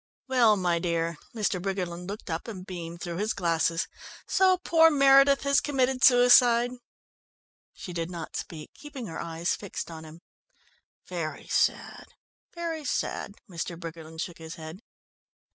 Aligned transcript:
"Well, 0.27 0.57
my 0.57 0.79
dear," 0.79 1.17
Mr. 1.35 1.61
Briggerland 1.61 2.07
looked 2.07 2.31
up 2.31 2.47
and 2.47 2.65
beamed 2.65 3.01
through 3.01 3.17
his 3.17 3.33
glasses, 3.33 3.87
"so 4.25 4.57
poor 4.57 4.89
Meredith 4.89 5.43
has 5.43 5.61
committed 5.61 6.03
suicide?" 6.03 6.71
She 7.75 7.93
did 7.93 8.09
not 8.09 8.35
speak, 8.35 8.71
keeping 8.73 9.05
her 9.05 9.21
eyes 9.21 9.55
fixed 9.55 9.91
on 9.91 10.03
him. 10.03 10.21
"Very 11.07 11.45
sad, 11.45 12.05
very 12.55 12.83
sad," 12.83 13.33
Mr. 13.47 13.79
Briggerland 13.79 14.21
shook 14.21 14.39
his 14.39 14.55
head. 14.55 14.79